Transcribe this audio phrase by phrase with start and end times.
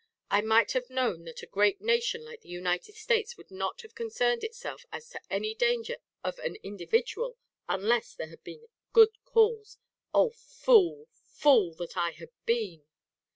[0.31, 3.93] I might have known that a great nation like the United States would not have
[3.93, 7.37] concerned itself as to any danger to an individual,
[7.69, 9.77] unless there had been good cause.
[10.11, 11.07] Oh fool!
[11.11, 11.75] fool!
[11.75, 12.83] that I had been!